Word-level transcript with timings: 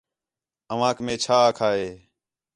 اوانک 0.71 0.97
مے 1.05 1.15
چَھا 1.23 1.37
آکھا 1.47 1.69
ہِے 1.77 1.89